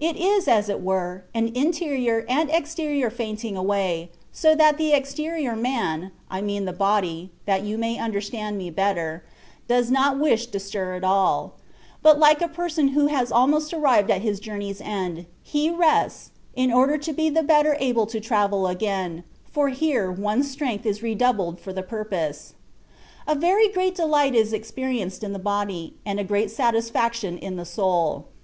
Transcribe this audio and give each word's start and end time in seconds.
It 0.00 0.16
is 0.16 0.48
as 0.48 0.68
it 0.68 0.80
were 0.82 1.26
an 1.32 1.52
interior 1.54 2.26
and 2.28 2.50
exterior 2.50 3.08
fainting 3.08 3.56
away,* 3.56 4.10
so 4.32 4.52
that 4.56 4.78
the 4.78 4.90
exterior 4.92 5.54
man 5.54 6.10
(I 6.28 6.40
mean 6.40 6.64
the 6.64 6.72
body, 6.72 7.30
that 7.46 7.62
you 7.62 7.78
may 7.78 7.96
understand 7.96 8.58
me 8.58 8.70
better) 8.70 9.22
does 9.68 9.88
not 9.88 10.18
wish 10.18 10.46
to 10.48 10.58
stir 10.58 10.96
at 10.96 11.04
all; 11.04 11.54
but 12.02 12.18
like 12.18 12.42
a 12.42 12.48
person 12.48 12.88
who 12.88 13.06
has 13.06 13.30
almost 13.30 13.72
arrived 13.72 14.10
at 14.10 14.22
his 14.22 14.40
journey^s 14.40 14.80
end, 14.82 15.26
he 15.40 15.70
rests, 15.70 16.32
in 16.56 16.72
order 16.72 16.98
to 16.98 17.12
be 17.12 17.30
the 17.30 17.44
better 17.44 17.76
able 17.78 18.06
to 18.08 18.18
travel 18.18 18.66
again, 18.66 19.22
for 19.52 19.68
here 19.68 20.12
one^s 20.12 20.46
strength 20.46 20.84
is 20.84 21.00
redoubled 21.00 21.60
for 21.60 21.72
the 21.72 21.84
purpose. 21.84 22.54
A 23.24 23.36
very 23.36 23.68
great 23.68 23.94
delight 23.94 24.34
is 24.34 24.52
experienced 24.52 25.22
in 25.22 25.32
the 25.32 25.38
body, 25.38 25.94
and 26.04 26.18
a 26.18 26.24
great 26.24 26.50
satisfaction 26.50 27.38
in 27.38 27.54
the 27.54 27.64
soul. 27.64 28.26